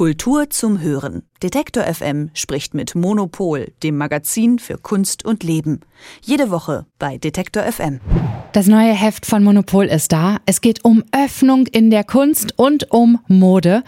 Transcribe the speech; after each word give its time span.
Kultur 0.00 0.48
zum 0.48 0.80
Hören. 0.80 1.24
Detektor 1.42 1.84
FM 1.84 2.30
spricht 2.32 2.72
mit 2.72 2.94
Monopol, 2.94 3.70
dem 3.82 3.98
Magazin 3.98 4.58
für 4.58 4.78
Kunst 4.78 5.26
und 5.26 5.42
Leben. 5.42 5.80
Jede 6.22 6.50
Woche 6.50 6.86
bei 6.98 7.18
Detektor 7.18 7.64
FM. 7.64 8.00
Das 8.54 8.66
neue 8.66 8.94
Heft 8.94 9.26
von 9.26 9.44
Monopol 9.44 9.84
ist 9.84 10.10
da. 10.10 10.38
Es 10.46 10.62
geht 10.62 10.86
um 10.86 11.04
Öffnung 11.12 11.66
in 11.66 11.90
der 11.90 12.04
Kunst 12.04 12.54
und 12.56 12.90
um 12.90 13.18
Mode. 13.28 13.82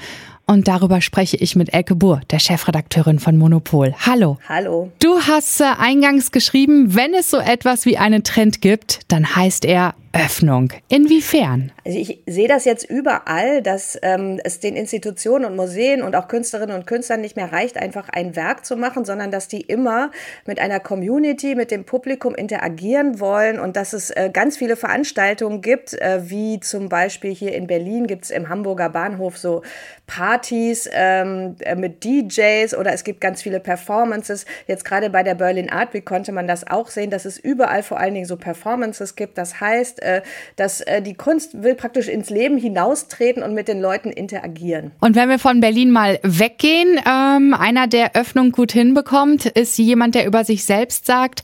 Und 0.44 0.68
darüber 0.68 1.00
spreche 1.00 1.38
ich 1.38 1.56
mit 1.56 1.72
Elke 1.72 1.94
Buhr, 1.94 2.20
der 2.30 2.40
Chefredakteurin 2.40 3.18
von 3.18 3.38
Monopol. 3.38 3.94
Hallo. 4.04 4.36
Hallo. 4.46 4.92
Du 4.98 5.18
hast 5.18 5.62
äh, 5.62 5.64
eingangs 5.78 6.30
geschrieben, 6.30 6.94
wenn 6.94 7.14
es 7.14 7.30
so 7.30 7.38
etwas 7.38 7.86
wie 7.86 7.96
einen 7.96 8.22
Trend 8.22 8.60
gibt, 8.60 9.00
dann 9.08 9.34
heißt 9.34 9.64
er 9.64 9.94
Öffnung. 10.12 10.72
Inwiefern? 10.88 11.72
Also 11.86 11.98
ich 11.98 12.22
sehe 12.26 12.48
das 12.48 12.66
jetzt 12.66 12.84
überall, 12.88 13.62
dass 13.62 13.98
ähm, 14.02 14.38
es 14.44 14.60
den 14.60 14.76
Institutionen 14.76 15.46
und 15.46 15.56
Museen 15.56 16.02
und 16.02 16.14
auch 16.14 16.28
Künstlerinnen 16.28 16.76
und 16.76 16.86
Künstlern 16.86 17.22
nicht 17.22 17.36
mehr 17.36 17.50
reicht, 17.50 17.78
einfach 17.78 18.10
ein 18.10 18.36
Werk 18.36 18.66
zu 18.66 18.76
machen, 18.76 19.06
sondern 19.06 19.30
dass 19.30 19.48
die 19.48 19.62
immer 19.62 20.10
mit 20.46 20.60
einer 20.60 20.80
Community, 20.80 21.54
mit 21.54 21.70
dem 21.70 21.84
Publikum 21.84 22.34
interagieren 22.34 23.20
wollen 23.20 23.58
und 23.58 23.76
dass 23.76 23.94
es 23.94 24.10
äh, 24.10 24.30
ganz 24.30 24.58
viele 24.58 24.76
Veranstaltungen 24.76 25.62
gibt, 25.62 25.94
äh, 25.94 26.20
wie 26.28 26.60
zum 26.60 26.90
Beispiel 26.90 27.34
hier 27.34 27.54
in 27.54 27.66
Berlin 27.66 28.06
gibt 28.06 28.26
es 28.26 28.30
im 28.30 28.50
Hamburger 28.50 28.90
Bahnhof 28.90 29.38
so 29.38 29.62
Partys 30.06 30.90
ähm, 30.92 31.56
äh, 31.60 31.74
mit 31.74 32.04
DJs 32.04 32.74
oder 32.74 32.92
es 32.92 33.04
gibt 33.04 33.22
ganz 33.22 33.40
viele 33.40 33.60
Performances. 33.60 34.44
Jetzt 34.66 34.84
gerade 34.84 35.08
bei 35.08 35.22
der 35.22 35.36
Berlin 35.36 35.70
Art 35.70 35.94
Week 35.94 36.04
konnte 36.04 36.32
man 36.32 36.46
das 36.46 36.66
auch 36.66 36.88
sehen, 36.88 37.08
dass 37.08 37.24
es 37.24 37.38
überall 37.38 37.82
vor 37.82 37.98
allen 37.98 38.12
Dingen 38.12 38.26
so 38.26 38.36
Performances 38.36 39.16
gibt. 39.16 39.38
Das 39.38 39.60
heißt, 39.60 40.01
äh, 40.02 40.22
dass 40.56 40.80
äh, 40.82 41.02
die 41.02 41.14
Kunst 41.14 41.62
will 41.62 41.74
praktisch 41.74 42.08
ins 42.08 42.30
Leben 42.30 42.58
hinaustreten 42.58 43.42
und 43.42 43.54
mit 43.54 43.68
den 43.68 43.80
Leuten 43.80 44.10
interagieren. 44.10 44.92
Und 45.00 45.16
wenn 45.16 45.28
wir 45.28 45.38
von 45.38 45.60
Berlin 45.60 45.90
mal 45.90 46.18
weggehen, 46.22 47.00
ähm, 47.08 47.54
einer, 47.54 47.86
der 47.86 48.14
Öffnung 48.14 48.52
gut 48.52 48.72
hinbekommt, 48.72 49.46
ist 49.46 49.78
jemand, 49.78 50.14
der 50.14 50.26
über 50.26 50.44
sich 50.44 50.64
selbst 50.64 51.06
sagt, 51.06 51.42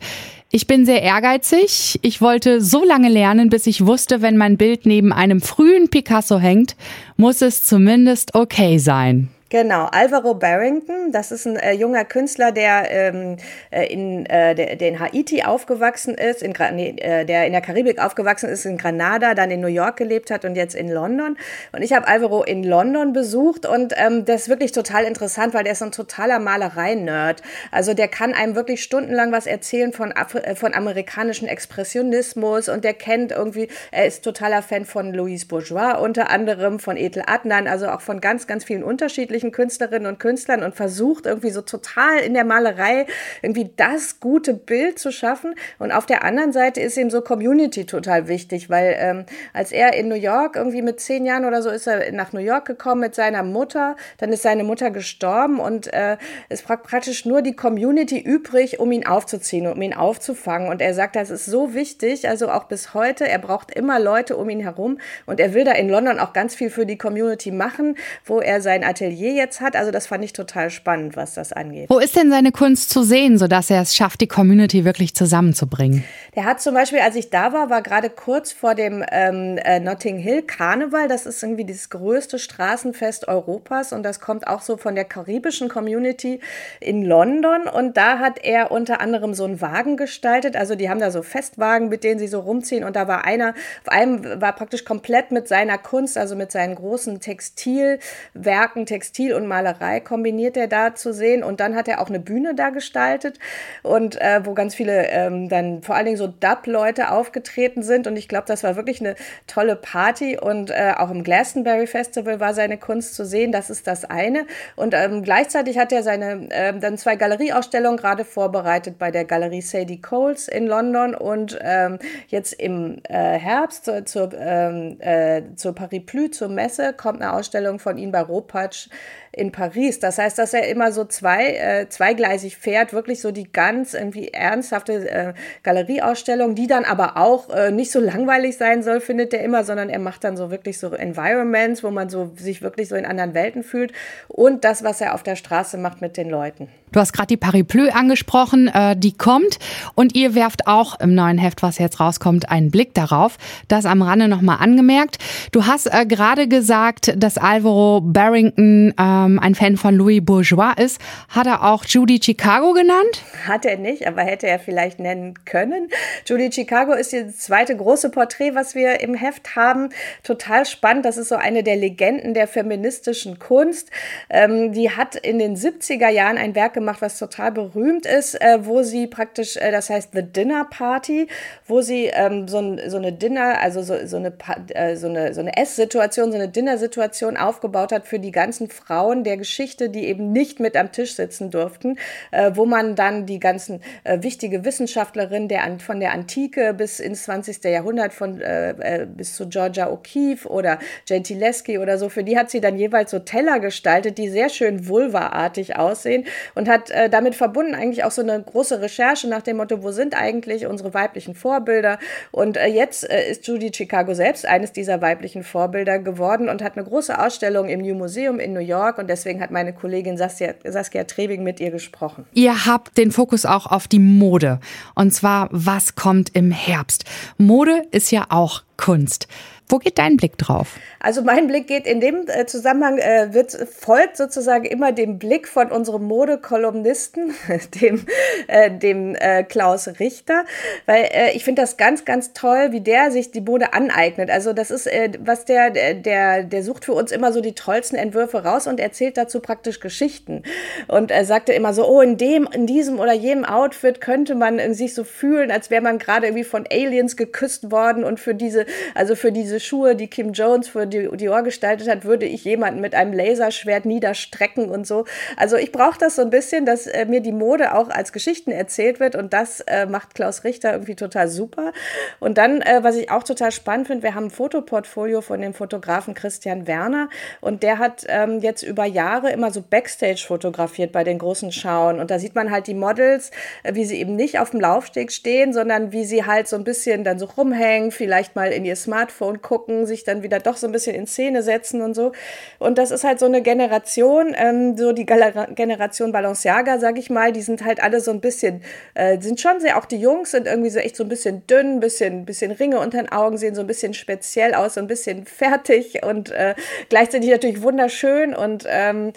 ich 0.51 0.67
bin 0.67 0.87
sehr 0.87 1.03
ehrgeizig. 1.03 1.99
Ich 2.03 2.23
wollte 2.23 2.63
so 2.63 2.83
lange 2.83 3.11
lernen, 3.11 3.51
bis 3.51 3.67
ich 3.67 3.85
wusste, 3.85 4.23
wenn 4.23 4.39
mein 4.39 4.57
Bild 4.57 4.87
neben 4.87 5.13
einem 5.13 5.43
frühen 5.43 5.91
Picasso 5.91 6.39
hängt, 6.39 6.75
muss 7.17 7.43
es 7.43 7.65
zumindest 7.65 8.35
okay 8.35 8.79
sein. 8.79 9.29
Genau, 9.51 9.87
Alvaro 9.87 10.35
Barrington, 10.35 11.11
das 11.11 11.33
ist 11.33 11.47
ein 11.47 11.57
äh, 11.57 11.73
junger 11.73 12.05
Künstler, 12.05 12.53
der, 12.53 12.91
ähm, 12.91 13.37
äh, 13.71 13.87
in, 13.91 14.27
äh, 14.27 14.55
der, 14.55 14.77
der, 14.77 14.89
in 14.89 15.01
Haiti 15.01 15.43
aufgewachsen 15.43 16.15
ist, 16.17 16.43
in, 16.43 16.53
nee, 16.75 16.91
äh, 16.99 17.25
der 17.25 17.47
in 17.47 17.53
der 17.53 17.63
Karibik 17.63 17.99
aufgewachsen 17.99 18.51
ist, 18.51 18.67
in 18.67 18.77
Granada, 18.77 19.33
dann 19.35 19.51
in 19.51 19.63
New 19.63 19.69
York 19.69 19.97
gelebt 19.97 20.31
hat 20.31 20.45
und 20.45 20.55
jetzt 20.55 20.75
in 20.75 20.91
London. 20.91 21.39
Und 21.73 21.81
ich 21.81 21.95
habe 21.95 22.07
Alvaro 22.07 22.43
in 22.43 22.63
London 22.63 23.15
besucht 23.15 23.65
und 23.65 23.95
ähm, 23.97 24.27
der 24.27 24.35
ist 24.35 24.51
wirklich 24.51 24.73
total 24.73 25.05
interessant, 25.05 25.55
weil 25.55 25.65
der 25.65 25.73
ist 25.73 25.79
so 25.79 25.87
ein 25.87 25.93
totaler 25.93 26.41
Malerei-Nerd. 26.41 27.43
Also 27.71 27.95
der 27.95 28.09
kann 28.09 28.35
einem 28.35 28.55
wirklich 28.55 28.83
stundenlang 28.83 29.33
was 29.33 29.47
erzählen 29.47 29.95
von, 29.95 30.13
Af 30.15 30.35
äh, 30.35 30.57
von 30.57 30.75
amerikanischen 30.75 31.49
Expressionismus 31.49 32.69
und 32.69 32.85
der 32.85 32.93
kennt 32.93 33.33
irgendwie, 33.33 33.69
er 33.93 34.05
ist 34.05 34.25
totaler 34.25 34.61
Fan 34.61 34.85
von 34.85 35.15
Louise 35.15 35.47
Bourgeois 35.47 35.99
unter 35.99 36.29
anderem, 36.29 36.79
von 36.79 36.99
Ethel 36.99 37.23
Adnan, 37.27 37.67
also 37.67 37.89
auch 37.89 38.03
von 38.03 38.21
ganz, 38.21 38.47
ganz 38.47 38.65
vielen 38.65 38.83
unterschiedlichen 38.83 39.38
unterschiedlichen 39.39 39.53
Künstlerinnen 39.53 40.07
und 40.07 40.19
Künstlern 40.19 40.63
und 40.63 40.75
versucht 40.75 41.27
irgendwie 41.27 41.51
so 41.51 41.63
total 41.63 42.19
in 42.19 42.35
der 42.35 42.45
Malerei 42.45 43.07
irgendwie 43.43 43.71
das 43.77 44.21
gute 44.21 44.55
Bild 44.55 44.99
zu 44.99 45.13
schaffen. 45.13 45.55
Und 45.79 45.93
auf 45.93 46.07
der 46.07 46.25
anderen 46.25 46.53
Seite 46.53 46.81
ist 46.81 46.97
ihm 46.97 47.11
so 47.11 47.21
Community 47.21 47.87
total 47.87 48.29
wichtig, 48.29 48.71
weil 48.71 48.97
ähm, 48.99 49.25
als 49.53 49.73
er 49.73 49.95
in 49.95 50.09
New 50.09 50.15
York 50.15 50.57
irgendwie 50.57 50.83
mit 50.83 51.01
zehn 51.01 51.25
Jahren 51.25 51.45
oder 51.45 51.63
so 51.63 51.71
ist 51.71 51.87
er 51.87 52.13
nach 52.13 52.33
New 52.33 52.41
York 52.41 52.67
gekommen 52.67 53.01
mit 53.01 53.15
seiner 53.15 53.43
Mutter, 53.43 53.97
dann 54.19 54.33
ist 54.33 54.43
seine 54.43 54.65
Mutter 54.65 54.91
gestorben 54.91 55.61
und 55.61 55.93
äh, 55.93 56.17
es 56.49 56.63
praktisch 56.63 57.25
nur 57.25 57.43
die 57.43 57.55
Community 57.55 58.19
übrig, 58.19 58.81
um 58.81 58.93
ihn 58.93 59.07
aufzuziehen, 59.07 59.67
um 59.67 59.81
ihn 59.83 59.95
aufzufangen. 59.95 60.69
Und 60.69 60.81
er 60.81 60.95
sagt, 60.95 61.17
das 61.17 61.31
ist 61.31 61.47
so 61.47 61.75
wichtig, 61.75 62.29
also 62.29 62.51
auch 62.51 62.65
bis 62.65 62.95
heute, 62.95 63.29
er 63.29 63.39
braucht 63.39 63.71
immer 63.71 63.99
Leute 63.99 64.37
um 64.37 64.49
ihn 64.51 64.61
herum 64.61 64.99
und 65.27 65.41
er 65.41 65.55
will 65.55 65.65
da 65.65 65.73
in 65.73 65.89
London 65.89 66.19
auch 66.19 66.33
ganz 66.33 66.55
viel 66.55 66.71
für 66.71 66.87
die 66.87 66.99
Community 66.99 67.51
machen, 67.51 67.97
wo 68.25 68.41
er 68.41 68.61
sein 68.61 68.85
Atelier 68.85 69.28
Atelier 69.29 69.35
jetzt 69.35 69.61
hat. 69.61 69.77
Also 69.77 69.91
das 69.91 70.07
fand 70.07 70.25
ich 70.25 70.33
total 70.33 70.71
spannend, 70.71 71.17
was 71.17 71.35
das 71.35 71.53
angeht. 71.53 71.89
Wo 71.91 71.99
ist 71.99 72.17
denn 72.17 72.31
seine 72.31 72.53
Kunst 72.53 72.91
zu 72.91 73.03
sehen, 73.03 73.39
sodass 73.39 73.71
er 73.71 73.83
es 73.83 73.95
schafft, 73.95 74.21
die 74.21 74.27
Community 74.27 74.85
wirklich 74.85 75.15
zusammenzubringen? 75.15 76.05
Der 76.35 76.45
hat 76.45 76.61
zum 76.61 76.75
Beispiel, 76.75 77.01
als 77.01 77.17
ich 77.17 77.31
da 77.31 77.53
war, 77.53 77.71
war 77.71 77.83
gerade 77.83 78.11
kurz 78.11 78.53
vor 78.53 78.75
dem 78.75 79.05
ähm, 79.11 79.59
äh, 79.59 79.81
Notting 79.81 80.19
Hill 80.19 80.43
Karneval. 80.43 81.09
Das 81.09 81.27
ist 81.27 81.43
irgendwie 81.43 81.65
das 81.65 81.91
größte 81.91 82.39
Straßenfest 82.39 83.29
Europas 83.29 83.93
und 83.93 84.03
das 84.03 84.21
kommt 84.21 84.47
auch 84.47 84.63
so 84.63 84.77
von 84.77 84.95
der 84.95 85.05
karibischen 85.05 85.69
Community 85.69 86.41
in 86.81 87.05
London. 87.05 87.69
Und 87.69 87.97
da 87.97 88.19
hat 88.19 88.39
er 88.43 88.71
unter 88.71 89.01
anderem 89.01 89.35
so 89.35 89.45
einen 89.45 89.61
Wagen 89.61 89.97
gestaltet. 89.97 90.57
Also 90.57 90.75
die 90.75 90.89
haben 90.89 91.01
da 91.01 91.11
so 91.11 91.23
Festwagen, 91.23 91.89
mit 91.89 92.05
denen 92.05 92.19
sie 92.19 92.29
so 92.29 92.41
rumziehen. 92.41 92.85
Und 92.85 92.97
da 92.97 93.09
war 93.09 93.25
einer, 93.25 93.51
auf 93.85 93.89
einem 93.89 94.41
war 94.41 94.53
praktisch 94.55 94.85
komplett 94.85 95.31
mit 95.33 95.49
seiner 95.49 95.79
Kunst, 95.79 96.17
also 96.17 96.37
mit 96.37 96.53
seinen 96.53 96.75
großen 96.75 97.21
Textilwerken, 97.21 98.87
Textil 98.87 99.18
Textil 99.19 99.35
und 99.35 99.49
Malerei 99.49 99.99
kombiniert 99.99 100.57
er 100.57 100.69
da 100.69 100.95
zu 100.95 101.13
sehen. 101.13 101.43
Und 101.43 101.59
dann 101.59 101.75
hat 101.75 101.89
er 101.89 102.01
auch 102.01 102.09
eine 102.09 102.21
Bühne 102.21 102.55
da 102.55 102.71
gestaltet 102.71 103.39
und 103.83 104.21
äh, 104.21 104.41
wo 104.45 104.55
ganz 104.55 104.77
viele 104.77 105.09
ähm, 105.09 105.49
dann 105.49 105.83
vor 105.83 105.97
allen 105.97 106.07
Dingen 106.07 106.17
so 106.17 106.29
Dub-Leute 106.29 107.11
aufgetreten 107.11 107.83
sind. 107.83 108.07
Und 108.07 108.17
ich 108.17 108.29
glaube, 108.29 108.45
das 108.47 108.63
war 108.63 108.77
wirklich 108.77 109.01
eine 109.01 109.17
tolle 109.49 109.75
Party. 109.75 110.39
Und 110.39 110.71
äh, 110.71 110.93
auch 110.97 111.11
im 111.11 111.25
Glastonbury 111.25 111.89
Festival 111.89 112.39
war 112.39 112.55
seine 112.55 112.79
Kunst 112.79 113.15
zu 113.17 113.25
sehen. 113.25 113.51
Das 113.51 113.71
ist 113.71 113.89
das 113.89 114.05
eine. 114.05 114.47
Und 114.77 114.95
ähm, 114.95 115.25
gleichzeitig 115.25 115.79
hat 115.79 115.91
er 115.93 116.05
seine 116.05 116.49
äh, 116.51 116.79
dann 116.79 116.97
zwei 116.97 117.17
Galerieausstellungen 117.17 117.99
gerade 117.99 118.25
vorbereitet 118.25 118.99
bei 118.99 119.11
der 119.11 119.25
Galerie 119.25 119.63
Sadie 119.63 120.01
Coles 120.01 120.47
in 120.47 120.67
London 120.67 121.17
und 121.17 121.59
ähm, 121.61 121.99
jetzt 122.29 122.53
im 122.53 122.99
äh, 123.09 123.39
Herbst 123.39 123.87
zur, 123.87 124.05
zur, 124.07 124.31
ähm, 124.35 124.97
äh, 125.01 125.43
zur 125.57 125.75
Paris 125.75 126.03
Plus, 126.07 126.31
zur 126.33 126.49
Messe, 126.49 126.93
kommt 126.93 127.21
eine 127.21 127.33
Ausstellung 127.33 127.81
von 127.81 127.99
ihm 127.99 128.13
bei 128.13 128.21
Ropatsch 128.21 128.89
in 129.33 129.53
Paris. 129.53 130.01
Das 130.01 130.19
heißt, 130.19 130.39
dass 130.39 130.53
er 130.53 130.69
immer 130.69 130.93
so 130.93 131.05
zwei, 131.05 131.55
äh, 131.55 131.89
zweigleisig 131.89 132.57
fährt, 132.57 132.93
wirklich 132.93 133.21
so 133.21 133.31
die 133.31 133.51
ganz 133.51 133.95
irgendwie 133.95 134.29
ernsthafte 134.29 135.09
äh, 135.09 135.35
Galerieausstellung, 135.63 136.55
die 136.55 136.67
dann 136.67 136.85
aber 136.85 137.17
auch 137.17 137.49
äh, 137.51 137.71
nicht 137.71 137.91
so 137.91 138.01
langweilig 138.01 138.57
sein 138.57 138.83
soll, 138.83 139.01
findet 139.01 139.33
er 139.33 139.43
immer, 139.43 139.65
sondern 139.65 139.91
er 139.91 139.99
macht 139.99 140.25
dann 140.25 140.37
so 140.37 140.51
wirklich 140.51 140.79
so 140.79 140.89
Environments, 140.93 141.85
wo 141.85 141.91
man 141.91 142.09
so 142.09 142.33
sich 142.37 142.63
wirklich 142.63 142.89
so 142.89 142.97
in 142.97 143.07
anderen 143.07 143.35
Welten 143.35 143.63
fühlt 143.63 143.93
und 144.29 144.65
das, 144.65 144.83
was 144.83 145.01
er 145.01 145.15
auf 145.15 145.23
der 145.23 145.37
Straße 145.37 145.79
macht 145.79 146.01
mit 146.01 146.17
den 146.17 146.29
Leuten. 146.29 146.69
Du 146.93 147.01
hast 147.01 147.13
gerade 147.13 147.27
die 147.27 147.37
Paris 147.37 147.65
Pleu 147.67 147.91
angesprochen, 147.91 148.69
äh, 148.69 148.97
die 148.97 149.13
kommt 149.13 149.59
und 149.95 150.15
ihr 150.15 150.35
werft 150.35 150.67
auch 150.67 150.99
im 151.01 151.15
neuen 151.15 151.39
Heft, 151.39 151.63
was 151.63 151.79
jetzt 151.79 152.01
rauskommt, 152.01 152.51
einen 152.51 152.71
Blick 152.71 152.95
darauf. 152.95 153.37
Das 153.69 153.85
am 153.85 154.03
Rande 154.03 154.29
nochmal 154.29 154.59
angemerkt. 154.61 155.19
Du 155.53 155.67
hast 155.67 155.87
äh, 155.87 156.07
gerade 156.07 156.49
gesagt, 156.49 157.15
dass 157.17 157.37
Alvaro 157.37 158.01
Barrington 158.01 158.95
ähm, 158.99 159.39
ein 159.39 159.55
Fan 159.55 159.77
von 159.77 159.95
Louis 159.95 160.25
Bourgeois 160.25 160.73
ist. 160.77 161.01
Hat 161.29 161.47
er 161.47 161.65
auch 161.65 161.85
Judy 161.85 162.21
Chicago 162.23 162.73
genannt? 162.73 163.23
Hat 163.47 163.65
er 163.65 163.79
nicht, 163.79 164.07
aber 164.07 164.23
hätte 164.23 164.47
er 164.47 164.59
vielleicht 164.59 164.99
nennen 164.99 165.35
können. 165.45 165.89
Judy 166.27 166.51
Chicago 166.53 166.93
ist 166.93 167.13
das 167.13 167.39
zweite 167.39 167.77
große 167.77 168.11
Porträt, 168.11 168.55
was 168.55 168.75
wir 168.75 169.01
im 169.01 169.15
Heft 169.15 169.57
haben. 169.57 169.91
Total 170.23 170.67
spannend. 170.67 171.05
Das 171.05 171.17
ist 171.17 171.29
so 171.29 171.37
eine 171.37 171.63
der 171.63 171.77
Legenden 171.77 172.35
der 172.35 172.49
feministischen 172.49 173.39
Kunst. 173.39 173.91
Ähm, 174.29 174.73
die 174.73 174.91
hat 174.91 175.15
in 175.15 175.39
den 175.39 175.57
70er 175.57 176.09
Jahren 176.09 176.37
ein 176.37 176.55
Werk 176.55 176.75
gemacht, 176.75 177.01
was 177.01 177.19
total 177.19 177.53
berühmt 177.53 178.07
ist, 178.07 178.35
äh, 178.41 178.59
wo 178.63 178.83
sie 178.83 179.07
praktisch, 179.07 179.57
äh, 179.57 179.71
das 179.71 179.91
heißt 179.91 180.11
The 180.13 180.23
Dinner 180.23 180.65
Party, 180.65 181.29
wo 181.67 181.81
sie 181.81 182.07
ähm, 182.07 182.49
so, 182.49 182.59
ein, 182.59 182.81
so, 182.91 182.97
eine 182.97 183.13
Dinner, 183.13 183.61
also 183.61 183.83
so, 183.83 184.07
so 184.07 184.17
eine, 184.17 184.33
äh, 184.75 184.97
so 184.97 185.09
eine, 185.09 185.35
so 185.35 185.41
eine 185.41 185.57
Esssituation, 185.57 186.33
so 186.33 186.37
eine 186.37 186.49
Dinnersituation 186.49 187.37
aufgebaut 187.37 187.93
hat 187.93 188.07
für 188.07 188.19
die 188.19 188.33
ganzen 188.33 188.69
Frauen 188.87 189.25
der 189.25 189.37
Geschichte, 189.37 189.91
die 189.91 190.07
eben 190.07 190.33
nicht 190.33 190.61
mit 190.61 190.77
am 190.77 190.93
Tisch 190.93 191.15
sitzen 191.15 191.51
durften, 191.51 191.99
äh, 192.31 192.53
wo 192.55 192.65
man 192.67 192.95
dann 192.95 193.27
die 193.27 193.41
ganzen 193.41 193.81
äh, 194.05 194.23
wichtige 194.23 194.65
Wissenschaftlerinnen 194.65 195.49
der, 195.49 195.79
von 195.79 196.01
der 196.01 196.13
Antike 196.13 196.75
bis 196.75 197.01
ins 197.01 197.25
20. 197.25 197.65
Jahrhundert, 197.65 198.13
von, 198.13 198.41
äh, 198.41 199.07
bis 199.09 199.35
zu 199.35 199.49
Georgia 199.49 199.89
O'Keeffe 199.89 200.47
oder 200.47 200.79
Gentileschi 201.07 201.79
oder 201.79 201.99
so, 201.99 202.09
für 202.09 202.25
die 202.25 202.39
hat 202.39 202.51
sie 202.51 202.61
dann 202.61 202.79
jeweils 202.79 203.11
so 203.11 203.19
Teller 203.19 203.61
gestaltet, 203.61 204.19
die 204.19 204.29
sehr 204.29 204.49
schön 204.49 204.89
vulvaartig 204.89 205.77
aussehen 205.77 206.25
und 206.55 206.69
hat 206.69 206.91
äh, 206.91 207.09
damit 207.11 207.35
verbunden 207.35 207.75
eigentlich 207.75 208.05
auch 208.05 208.11
so 208.11 208.23
eine 208.23 208.41
große 208.41 208.81
Recherche 208.81 209.29
nach 209.29 209.43
dem 209.43 209.59
Motto, 209.59 209.83
wo 209.83 209.91
sind 209.91 210.15
eigentlich 210.17 210.67
unsere 210.67 210.95
weiblichen 210.95 211.35
Vorbilder? 211.35 211.99
Und 212.31 212.57
äh, 212.57 212.67
jetzt 212.67 213.09
äh, 213.09 213.31
ist 213.31 213.47
Judy 213.47 213.71
Chicago 213.75 214.15
selbst 214.15 214.47
eines 214.47 214.73
dieser 214.73 215.01
weiblichen 215.01 215.43
Vorbilder 215.43 215.99
geworden 215.99 216.49
und 216.49 216.63
hat 216.63 216.77
eine 216.77 216.87
große 216.87 217.19
Ausstellung 217.19 217.69
im 217.69 217.81
New 217.81 217.95
Museum 217.95 218.41
in 218.41 218.53
New 218.53 218.61
York 218.69 218.99
und 218.99 219.09
deswegen 219.09 219.41
hat 219.41 219.51
meine 219.51 219.73
Kollegin 219.73 220.17
Saskia, 220.17 220.55
Saskia 220.65 221.05
Trebing 221.05 221.43
mit 221.43 221.59
ihr 221.59 221.71
gesprochen. 221.71 222.27
Ihr 222.35 222.67
habt 222.67 222.97
den 222.97 223.11
Fokus 223.11 223.47
auch 223.47 223.67
auf 223.67 223.89
die 223.89 223.99
Mode 223.99 224.61
und 224.95 225.13
zwar, 225.13 225.49
was 225.51 225.95
kommt 225.95 226.35
im 226.37 226.51
Herbst? 226.51 227.05
Mode 227.39 227.83
ist 227.91 228.13
ja 228.13 228.27
auch 228.29 228.63
Kunst. 228.77 229.27
Wo 229.71 229.79
geht 229.79 229.99
dein 229.99 230.17
Blick 230.17 230.39
drauf? 230.39 230.77
Also 230.99 231.23
mein 231.23 231.47
Blick 231.47 231.67
geht 231.67 231.87
in 231.87 232.01
dem 232.01 232.27
äh, 232.27 232.47
Zusammenhang, 232.47 232.99
äh, 232.99 233.29
wird, 233.33 233.53
folgt 233.53 234.17
sozusagen 234.17 234.65
immer 234.65 234.93
dem 234.93 235.19
Blick 235.19 235.47
von 235.47 235.71
unserem 235.71 236.05
Modekolumnisten, 236.05 237.35
dem, 237.81 238.07
äh, 238.47 238.71
dem 238.71 239.15
äh, 239.15 239.45
Klaus 239.45 239.89
Richter, 240.01 240.45
weil 240.87 241.09
äh, 241.13 241.33
ich 241.37 241.45
finde 241.45 241.63
das 241.63 241.77
ganz, 241.77 242.07
ganz 242.07 242.33
toll, 242.33 242.73
wie 242.73 242.81
der 242.81 243.11
sich 243.11 243.31
die 243.31 243.43
Mode 243.43 243.75
aneignet. 243.75 244.31
Also 244.31 244.55
das 244.55 244.71
ist, 244.71 244.87
äh, 244.87 245.13
was 245.21 245.45
der, 245.45 245.71
der, 245.95 246.45
der 246.45 246.63
sucht 246.63 246.87
für 246.87 246.95
uns 246.95 247.13
immer 247.13 247.33
so 247.33 247.43
die 247.43 247.55
tollsten 247.55 247.97
Entwürfe 247.97 248.45
raus 248.45 248.67
und 248.67 248.81
erzählt 248.81 249.19
dazu 249.19 249.41
praktisch 249.41 249.81
Geschichten. 249.81 250.45
Und 250.87 251.11
er 251.11 251.27
sagte 251.27 251.53
immer 251.53 251.75
so, 251.75 251.87
oh, 251.87 252.01
in 252.01 252.17
dem, 252.17 252.49
in 252.53 252.67
diesem 252.67 252.99
oder 252.99 253.13
jedem 253.13 253.45
Outfit 253.45 254.01
könnte 254.01 254.35
man 254.35 254.73
sich 254.73 254.95
so 254.95 255.05
fühlen, 255.05 255.51
als 255.51 255.71
wäre 255.71 255.83
man 255.83 255.99
gerade 255.99 256.27
irgendwie 256.27 256.45
von 256.45 256.65
Aliens 256.71 257.17
geküsst 257.19 257.71
worden 257.71 258.05
und 258.05 258.19
für 258.19 258.35
diese, 258.35 258.65
also 258.95 259.15
für 259.15 259.31
diese 259.31 259.58
Schuhe, 259.61 259.97
die 259.97 260.09
Kim 260.09 260.33
Jones 260.33 260.69
für 260.69 260.87
Dior 260.87 261.43
gestaltet 261.43 261.89
hat, 261.89 262.05
würde 262.05 262.27
ich 262.27 262.45
jemanden 262.45 262.81
mit 262.81 262.95
einem 262.95 263.13
Laserschwert 263.13 263.85
niederstrecken 263.85 264.69
und 264.69 264.87
so. 264.87 265.05
Also 265.37 265.57
ich 265.57 265.73
brauche 265.73 265.99
das 265.99 266.17
so 266.17 266.23
ein 266.23 266.31
bisschen, 266.31 266.67
dass 266.67 266.87
äh, 266.87 267.07
mir 267.07 267.21
die 267.21 267.33
Mode 267.33 267.75
auch 267.75 267.91
als 267.91 268.13
Geschichten 268.13 268.51
erzählt 268.51 269.01
wird 269.01 269.17
und 269.17 269.33
das 269.33 269.61
äh, 269.61 269.87
macht 269.87 270.15
Klaus 270.15 270.45
Richter 270.45 270.73
irgendwie 270.73 270.95
total 270.95 271.29
super. 271.29 271.73
Und 272.21 272.39
dann, 272.39 272.61
äh, 272.61 272.81
was 272.83 272.97
ich 272.97 273.11
auch 273.11 273.23
total 273.23 273.53
spannend 273.53 273.87
finde, 273.87 274.03
wir 274.03 274.15
haben 274.15 274.27
ein 274.27 274.31
Fotoportfolio 274.31 275.21
von 275.21 275.41
dem 275.41 275.55
Fotografen 275.55 276.15
Christian 276.15 276.67
Werner 276.67 277.09
und 277.41 277.63
der 277.63 277.79
hat 277.79 278.05
ähm, 278.09 278.41
jetzt 278.41 278.63
über 278.63 278.85
Jahre 278.85 279.31
immer 279.31 279.51
so 279.51 279.63
Backstage 279.63 280.25
fotografiert 280.27 280.93
bei 280.93 281.05
den 281.05 281.19
großen 281.19 281.53
Schauen 281.53 282.01
und 282.01 282.11
da 282.11 282.19
sieht 282.19 282.35
man 282.35 282.51
halt 282.51 282.67
die 282.67 282.75
Models, 282.75 283.31
äh, 283.63 283.75
wie 283.75 283.85
sie 283.85 284.01
eben 284.01 284.17
nicht 284.17 284.39
auf 284.39 284.51
dem 284.51 284.61
Laufsteg 284.61 285.13
stehen, 285.13 285.53
sondern 285.53 285.93
wie 285.93 286.05
sie 286.05 286.25
halt 286.25 286.49
so 286.49 286.57
ein 286.57 286.65
bisschen 286.65 287.05
dann 287.05 287.19
so 287.19 287.27
rumhängen, 287.27 287.91
vielleicht 287.91 288.37
mal 288.37 288.53
in 288.53 288.65
ihr 288.65 288.77
Smartphone 288.77 289.43
gucken, 289.49 289.87
sich 289.87 290.05
dann 290.05 290.23
wieder 290.23 290.41
doch 290.41 290.59
so 290.59 290.67
ein 290.67 290.73
bisschen 290.73 290.95
in 290.95 291.07
Szene 291.07 291.43
setzen 291.43 291.81
und 291.81 291.95
so. 291.95 292.13
Und 292.59 292.77
das 292.77 292.91
ist 292.91 293.03
halt 293.03 293.19
so 293.19 293.25
eine 293.25 293.41
Generation, 293.41 294.35
ähm, 294.37 294.77
so 294.77 294.93
die 294.93 295.07
Generation 295.07 296.13
Balenciaga, 296.13 296.79
sag 296.79 296.99
ich 296.99 297.09
mal, 297.09 297.33
die 297.33 297.41
sind 297.41 297.65
halt 297.65 297.83
alle 297.83 298.03
so 298.03 298.11
ein 298.11 298.21
bisschen, 298.21 298.63
äh, 298.93 299.19
sind 299.23 299.41
schon 299.41 299.59
sehr, 299.61 299.79
auch 299.79 299.87
die 299.87 299.97
Jungs 299.97 300.33
sind 300.33 300.47
irgendwie 300.47 300.69
so 300.69 300.79
echt 300.79 300.97
so 300.97 301.03
ein 301.03 301.09
bisschen 301.09 301.47
dünn, 301.47 301.81
bisschen, 301.81 302.27
bisschen 302.27 302.53
Ringe 302.53 302.79
unter 302.79 302.99
den 302.99 303.11
Augen, 303.11 303.39
sehen 303.39 303.55
so 303.55 303.63
ein 303.63 303.67
bisschen 303.67 303.95
speziell 303.95 304.53
aus, 304.53 304.75
so 304.75 304.81
ein 304.81 304.87
bisschen 304.87 305.25
fertig 305.25 306.03
und 306.05 306.31
äh, 306.31 306.55
gleichzeitig 306.91 307.31
natürlich 307.31 307.63
wunderschön. 307.63 308.35
Und 308.35 308.67
ähm, 308.69 309.15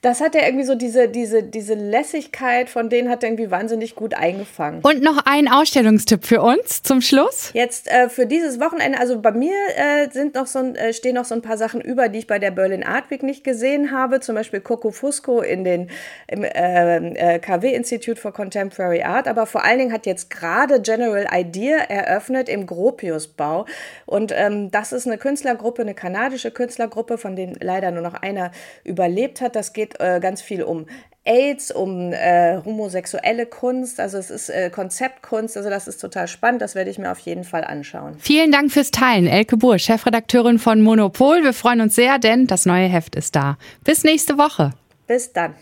das 0.00 0.20
hat 0.20 0.36
er 0.36 0.46
irgendwie 0.46 0.64
so 0.64 0.76
diese, 0.76 1.08
diese, 1.08 1.42
diese 1.42 1.74
Lässigkeit, 1.74 2.70
von 2.70 2.88
denen 2.88 3.10
hat 3.10 3.24
er 3.24 3.30
irgendwie 3.30 3.50
wahnsinnig 3.50 3.96
gut 3.96 4.14
eingefangen. 4.14 4.80
Und 4.82 5.02
noch 5.02 5.18
ein 5.24 5.48
Ausstellungstipp 5.48 6.24
für 6.24 6.40
uns 6.40 6.84
zum 6.84 7.00
Schluss. 7.00 7.50
Jetzt 7.52 7.88
äh, 7.88 8.08
für 8.08 8.26
dieses 8.26 8.60
Wochenende, 8.60 9.00
also 9.00 9.20
bei 9.20 9.32
mir 9.32 9.56
äh, 9.76 10.08
sind 10.10 10.34
noch 10.34 10.46
so, 10.46 10.60
äh, 10.60 10.92
stehen 10.92 11.14
noch 11.14 11.24
so 11.24 11.34
ein 11.34 11.42
paar 11.42 11.56
Sachen 11.56 11.80
über, 11.80 12.08
die 12.08 12.20
ich 12.20 12.26
bei 12.26 12.38
der 12.38 12.50
Berlin 12.50 12.84
Art 12.84 13.10
Week 13.10 13.22
nicht 13.22 13.44
gesehen 13.44 13.90
habe. 13.90 14.20
Zum 14.20 14.34
Beispiel 14.34 14.60
Coco 14.60 14.90
Fusco 14.90 15.40
in 15.40 15.64
den, 15.64 15.90
im 16.28 16.44
äh, 16.44 17.36
äh 17.36 17.38
KW 17.38 17.74
Institute 17.74 18.20
for 18.20 18.32
Contemporary 18.32 19.02
Art. 19.02 19.28
Aber 19.28 19.46
vor 19.46 19.64
allen 19.64 19.78
Dingen 19.78 19.92
hat 19.92 20.06
jetzt 20.06 20.30
gerade 20.30 20.80
General 20.80 21.26
Idea 21.32 21.78
eröffnet 21.78 22.48
im 22.48 22.66
Gropiusbau. 22.66 23.66
Und 24.06 24.32
ähm, 24.34 24.70
das 24.70 24.92
ist 24.92 25.06
eine 25.06 25.18
Künstlergruppe, 25.18 25.82
eine 25.82 25.94
kanadische 25.94 26.50
Künstlergruppe, 26.50 27.18
von 27.18 27.36
denen 27.36 27.56
leider 27.60 27.90
nur 27.90 28.02
noch 28.02 28.14
einer 28.14 28.50
überlebt 28.84 29.40
hat. 29.40 29.56
Das 29.56 29.72
geht 29.72 30.00
äh, 30.00 30.20
ganz 30.20 30.42
viel 30.42 30.62
um 30.62 30.86
AIDS, 31.24 31.70
um 31.70 32.12
äh, 32.12 32.60
homosexuelle 32.64 33.46
Kunst. 33.46 34.00
Also 34.00 34.18
es 34.18 34.30
ist 34.30 34.48
äh, 34.48 34.70
Konzeptkunst. 34.70 35.56
Also 35.56 35.70
das 35.70 35.88
ist 35.88 36.00
total 36.00 36.28
spannend. 36.28 36.62
Das 36.62 36.74
werde 36.74 36.90
ich 36.90 36.98
mir 36.98 37.12
auf 37.12 37.18
jeden 37.20 37.44
Fall 37.44 37.64
anschauen. 37.64 38.16
Vielen 38.18 38.50
Dank 38.50 38.72
fürs 38.72 38.90
Teilen, 38.90 39.26
Elke 39.26 39.56
Buhr, 39.56 39.78
Chefredakteurin 39.78 40.58
von 40.58 40.80
Monopol. 40.80 41.42
Wir 41.42 41.52
freuen 41.52 41.80
uns 41.80 41.94
sehr, 41.94 42.18
denn 42.18 42.46
das 42.46 42.66
neue 42.66 42.88
Heft 42.88 43.14
ist 43.14 43.36
da. 43.36 43.56
Bis 43.84 44.04
nächste 44.04 44.38
Woche. 44.38 44.72
Bis 45.06 45.32
dann. 45.32 45.54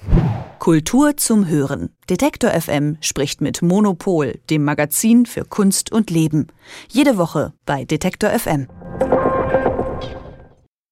Kultur 0.58 1.16
zum 1.16 1.48
Hören. 1.48 1.90
Detektor 2.10 2.50
FM 2.50 2.98
spricht 3.00 3.40
mit 3.40 3.62
Monopol, 3.62 4.38
dem 4.50 4.62
Magazin 4.62 5.24
für 5.24 5.44
Kunst 5.44 5.90
und 5.90 6.10
Leben. 6.10 6.48
Jede 6.88 7.16
Woche 7.16 7.54
bei 7.64 7.84
Detektor 7.84 8.30
FM. 8.30 8.68